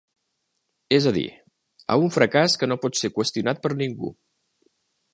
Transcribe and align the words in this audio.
És 0.97 1.07
a 1.11 1.13
dir, 1.17 1.25
a 1.95 1.99
un 2.05 2.13
fracàs 2.17 2.57
que 2.63 2.73
no 2.73 2.81
pot 2.87 3.01
ser 3.03 3.15
qüestionat 3.19 3.63
per 3.67 3.75
ningú. 3.83 4.15